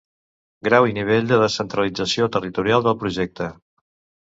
[0.67, 3.53] Grau i nivell de descentralització territorial del projecte.